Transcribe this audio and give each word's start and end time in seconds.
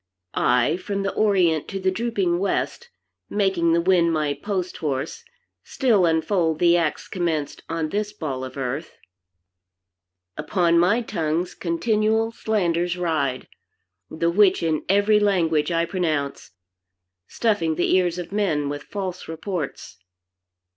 I, 0.33 0.77
from 0.77 1.03
the 1.03 1.13
orient 1.13 1.67
to 1.67 1.79
the 1.79 1.91
drooping 1.91 2.39
west, 2.39 2.89
Making 3.29 3.73
the 3.73 3.81
wind 3.81 4.11
my 4.11 4.33
post 4.33 4.77
horse, 4.77 5.23
still 5.63 6.07
unfold 6.07 6.57
The 6.57 6.75
acts 6.75 7.07
commenced 7.07 7.61
on 7.69 7.89
this 7.89 8.11
ball 8.11 8.43
of 8.43 8.57
earth: 8.57 8.97
Upon 10.35 10.79
my 10.79 11.01
tongues 11.03 11.53
continual 11.53 12.31
slanders 12.31 12.97
ride; 12.97 13.47
The 14.09 14.31
which 14.31 14.63
in 14.63 14.83
every 14.89 15.19
language 15.19 15.71
I 15.71 15.85
pronounce, 15.85 16.49
Stuffing 17.27 17.75
the 17.75 17.95
ears 17.95 18.17
of 18.17 18.31
men 18.31 18.69
with 18.69 18.81
false 18.81 19.27
reports. 19.27 19.97